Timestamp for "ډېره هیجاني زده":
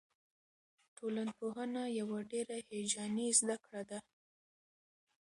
2.31-3.55